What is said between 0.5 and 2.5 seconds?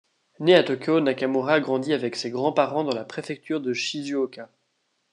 à Tokyo, Nakamura grandit avec ses